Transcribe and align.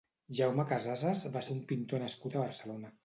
Jaume 0.37 0.63
Casases 0.71 1.21
va 1.35 1.43
ser 1.49 1.53
un 1.59 1.63
pintor 1.73 2.03
nascut 2.05 2.39
a 2.41 2.47
Barcelona. 2.47 2.93